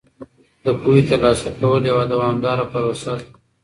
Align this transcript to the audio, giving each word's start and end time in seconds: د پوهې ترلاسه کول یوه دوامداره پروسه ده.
د 0.63 0.65
پوهې 0.81 1.01
ترلاسه 1.09 1.49
کول 1.59 1.81
یوه 1.91 2.03
دوامداره 2.13 2.65
پروسه 2.71 3.11
ده. 3.17 3.25